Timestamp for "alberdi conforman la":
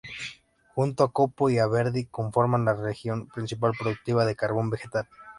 1.59-2.73